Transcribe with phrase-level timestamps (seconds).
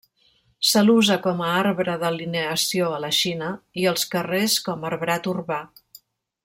[0.69, 3.53] Se l'usa com a arbre d'alineació a la Xina
[3.83, 5.65] i als carrers com arbrat urbà.